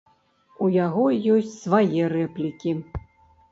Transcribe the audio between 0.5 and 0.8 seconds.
У